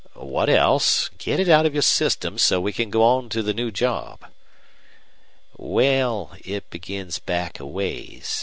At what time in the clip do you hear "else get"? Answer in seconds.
0.49-1.39